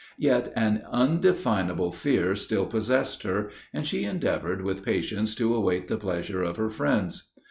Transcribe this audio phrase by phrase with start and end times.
[0.17, 5.95] Yet an undefinable fear still possessed her, and she endeavored with patience to await the
[5.97, 7.29] pleasure of her friends.